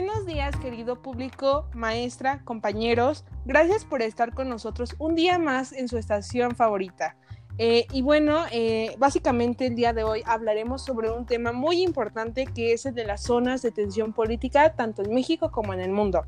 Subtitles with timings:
[0.00, 3.24] Buenos días, querido público, maestra, compañeros.
[3.44, 7.16] Gracias por estar con nosotros un día más en su estación favorita.
[7.58, 12.46] Eh, y bueno, eh, básicamente el día de hoy hablaremos sobre un tema muy importante
[12.46, 15.90] que es el de las zonas de tensión política, tanto en México como en el
[15.90, 16.24] mundo.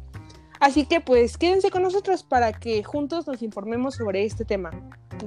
[0.59, 4.73] Así que pues quédense con nosotros para que juntos nos informemos sobre este tema.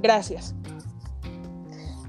[0.02, 0.54] Gracias.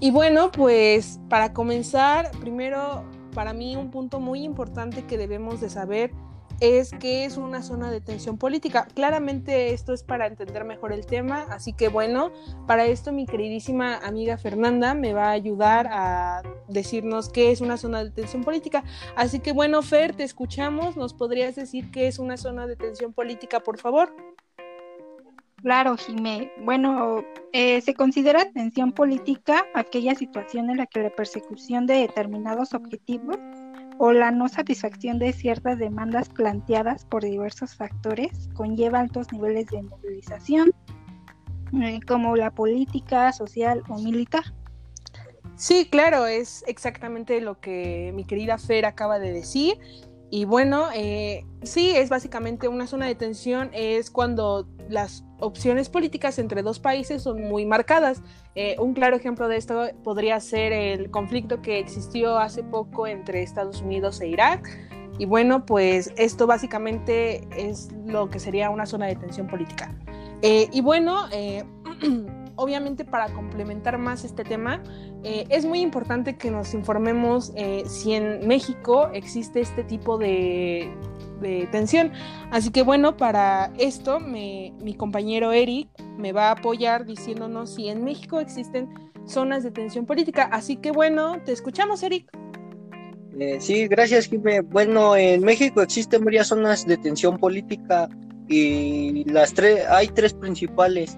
[0.01, 5.69] Y bueno, pues para comenzar, primero para mí un punto muy importante que debemos de
[5.69, 6.11] saber
[6.59, 8.87] es que es una zona de tensión política.
[8.93, 12.31] Claramente esto es para entender mejor el tema, así que bueno,
[12.67, 17.77] para esto mi queridísima amiga Fernanda me va a ayudar a decirnos qué es una
[17.77, 18.83] zona de tensión política.
[19.15, 23.13] Así que bueno, Fer, te escuchamos, ¿nos podrías decir qué es una zona de tensión
[23.13, 24.13] política, por favor?
[25.65, 26.51] Claro, Jimé.
[26.63, 32.75] Bueno, eh, se considera tensión política aquella situación en la que la persecución de determinados
[32.75, 33.37] objetivos
[33.97, 39.83] o la no satisfacción de ciertas demandas planteadas por diversos factores conlleva altos niveles de
[39.83, 40.71] movilización,
[41.81, 44.43] eh, como la política, social o militar.
[45.55, 49.77] Sí, claro, es exactamente lo que mi querida Fer acaba de decir.
[50.29, 56.39] Y bueno, eh, sí, es básicamente una zona de tensión, es cuando las opciones políticas
[56.39, 58.21] entre dos países son muy marcadas.
[58.55, 63.43] Eh, un claro ejemplo de esto podría ser el conflicto que existió hace poco entre
[63.43, 64.67] Estados Unidos e Irak.
[65.17, 69.93] Y bueno, pues esto básicamente es lo que sería una zona de tensión política.
[70.41, 71.63] Eh, y bueno, eh,
[72.55, 74.81] obviamente para complementar más este tema,
[75.23, 77.51] es muy importante que nos informemos
[77.87, 80.93] si en México existe este tipo de,
[81.41, 82.11] de tensión.
[82.51, 88.03] Así que bueno, para esto mi compañero Eric me va a apoyar diciéndonos si en
[88.03, 88.89] México existen
[89.25, 90.43] zonas de tensión política.
[90.51, 92.29] Así que bueno, te escuchamos, Eric.
[93.37, 94.61] Eh, sí, gracias, Jimé.
[94.61, 98.07] Bueno, en México existen varias zonas de tensión política
[98.47, 101.17] y las tres, hay tres principales,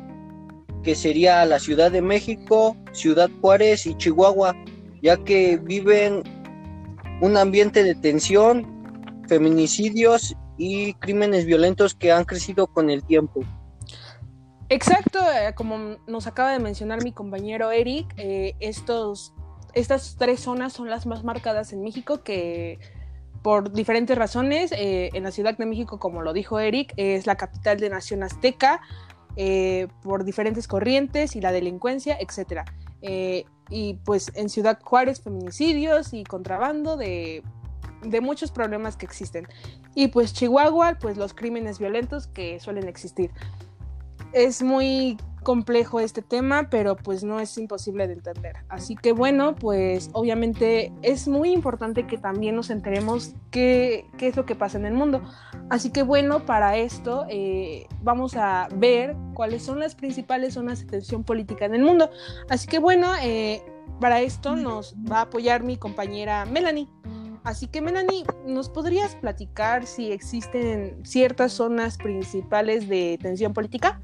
[0.83, 4.55] que sería la Ciudad de México, Ciudad Juárez y Chihuahua,
[5.01, 6.23] ya que viven
[7.21, 8.76] un ambiente de tensión
[9.27, 13.43] feminicidios y crímenes violentos que han crecido con el tiempo.
[14.69, 19.33] Exacto, eh, como nos acaba de mencionar mi compañero Eric, eh, estos,
[19.73, 22.79] estas tres zonas son las más marcadas en México que
[23.43, 27.35] por diferentes razones, eh, en la Ciudad de México, como lo dijo Eric, es la
[27.35, 28.81] capital de Nación Azteca,
[30.01, 32.63] por diferentes corrientes y la delincuencia, etc.
[33.69, 37.43] y pues en Ciudad Juárez, feminicidios y contrabando de
[38.09, 39.47] de muchos problemas que existen.
[39.95, 43.31] Y pues Chihuahua, pues los crímenes violentos que suelen existir.
[44.33, 48.57] Es muy complejo este tema, pero pues no es imposible de entender.
[48.67, 54.35] Así que bueno, pues obviamente es muy importante que también nos enteremos qué, qué es
[54.35, 55.21] lo que pasa en el mundo.
[55.69, 60.85] Así que bueno, para esto eh, vamos a ver cuáles son las principales zonas de
[60.87, 62.09] tensión política en el mundo.
[62.49, 63.61] Así que bueno, eh,
[64.01, 66.89] para esto nos va a apoyar mi compañera Melanie.
[67.47, 74.01] Así que Melanie, ¿nos podrías platicar si existen ciertas zonas principales de tensión política?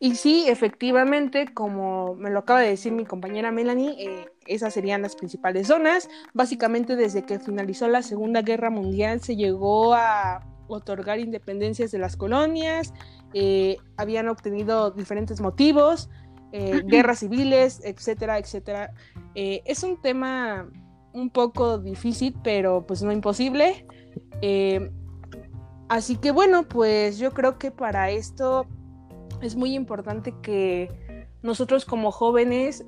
[0.00, 5.02] Y sí, efectivamente, como me lo acaba de decir mi compañera Melanie, eh, esas serían
[5.02, 6.08] las principales zonas.
[6.34, 12.16] Básicamente desde que finalizó la Segunda Guerra Mundial se llegó a otorgar independencias de las
[12.16, 12.92] colonias,
[13.32, 16.10] eh, habían obtenido diferentes motivos,
[16.52, 18.92] eh, guerras civiles, etcétera, etcétera.
[19.40, 20.68] Eh, es un tema
[21.12, 23.86] un poco difícil, pero pues no imposible.
[24.42, 24.90] Eh,
[25.88, 28.66] así que bueno, pues yo creo que para esto
[29.40, 32.84] es muy importante que nosotros como jóvenes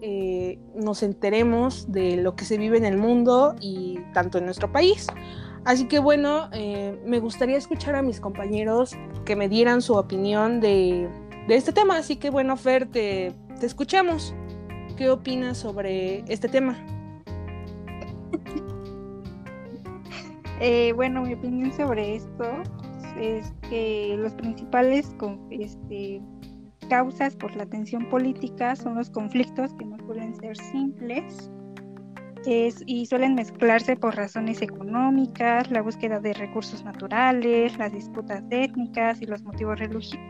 [0.74, 5.06] nos enteremos de lo que se vive en el mundo y tanto en nuestro país.
[5.64, 6.50] Así que bueno,
[7.06, 11.08] me gustaría escuchar a mis compañeros que me dieran su opinión de,
[11.46, 11.98] de este tema.
[11.98, 14.34] Así que bueno, Fer, te te escuchamos.
[15.00, 16.76] ¿Qué opinas sobre este tema?
[20.62, 22.44] Eh, bueno, mi opinión sobre esto
[23.18, 25.16] es que los principales
[25.48, 26.20] este,
[26.90, 31.50] causas por la tensión política son los conflictos que no suelen ser simples
[32.46, 39.26] y suelen mezclarse por razones económicas, la búsqueda de recursos naturales, las disputas étnicas y
[39.26, 39.78] los motivos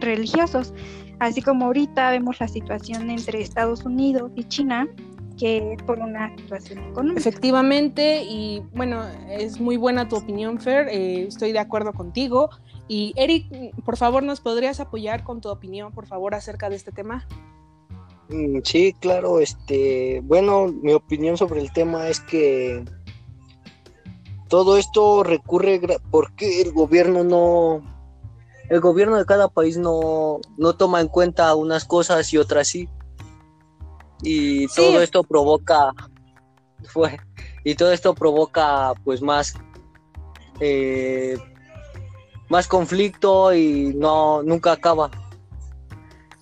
[0.00, 0.74] religiosos,
[1.20, 4.88] así como ahorita vemos la situación entre Estados Unidos y China,
[5.38, 7.20] que es por una situación económica.
[7.20, 12.50] Efectivamente, y bueno, es muy buena tu opinión, Fer, eh, estoy de acuerdo contigo.
[12.88, 13.46] Y Eric,
[13.84, 17.26] por favor, ¿nos podrías apoyar con tu opinión, por favor, acerca de este tema?
[18.30, 22.84] Mm, sí, claro, este, bueno, mi opinión sobre el tema es que
[24.48, 25.80] todo esto recurre
[26.10, 27.82] porque el gobierno no,
[28.68, 32.88] el gobierno de cada país no, no toma en cuenta unas cosas y otras sí.
[34.22, 35.92] Y todo esto provoca,
[36.84, 37.18] fue,
[37.64, 39.54] y todo esto provoca pues más,
[40.60, 41.36] eh,
[42.48, 45.10] más conflicto y no, nunca acaba.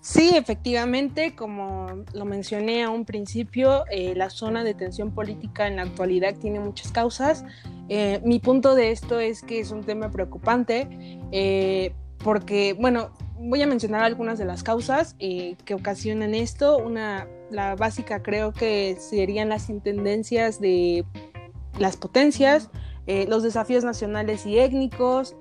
[0.00, 5.76] Sí, efectivamente, como lo mencioné a un principio, eh, la zona de tensión política en
[5.76, 7.44] la actualidad tiene muchas causas.
[7.88, 10.88] Eh, mi punto de esto es que es un tema preocupante
[11.32, 11.92] eh,
[12.22, 13.10] porque, bueno,
[13.40, 16.78] voy a mencionar algunas de las causas que ocasionan esto.
[16.78, 21.04] Una, la básica creo que serían las intendencias de
[21.78, 22.70] las potencias,
[23.06, 25.36] los desafíos nacionales y étnicos,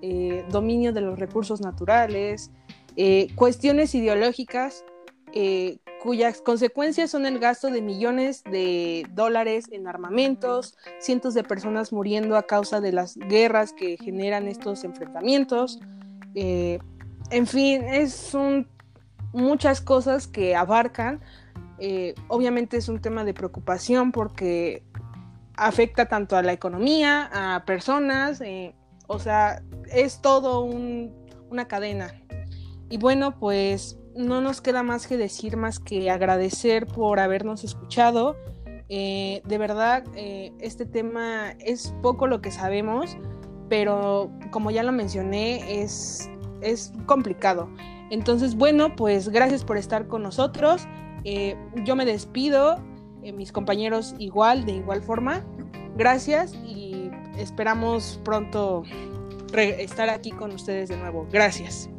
[0.51, 2.51] dominio de los recursos naturales,
[2.99, 4.83] eh, cuestiones ideológicas
[5.31, 11.93] eh, cuyas consecuencias son el gasto de millones de dólares en armamentos, cientos de personas
[11.93, 15.79] muriendo a causa de las guerras que generan estos enfrentamientos.
[16.33, 16.79] Eh,
[17.29, 18.35] en fin, es
[19.31, 21.21] muchas cosas que abarcan.
[22.29, 24.81] obviamente es un tema de preocupación porque
[25.55, 28.41] afecta tanto a la economía, a personas,
[29.05, 29.61] o sea,
[29.91, 32.11] es todo una cadena.
[32.89, 38.35] Y bueno, pues no nos queda más que decir, más que agradecer por habernos escuchado.
[38.89, 43.17] Eh, de verdad, eh, este tema es poco lo que sabemos,
[43.69, 46.29] pero como ya lo mencioné, es,
[46.61, 47.69] es complicado.
[48.09, 50.87] Entonces, bueno, pues gracias por estar con nosotros.
[51.23, 52.77] Eh, yo me despido,
[53.33, 55.45] mis compañeros igual, de igual forma.
[55.97, 58.83] Gracias y esperamos pronto
[59.53, 61.27] estar aquí con ustedes de nuevo.
[61.29, 61.89] Gracias.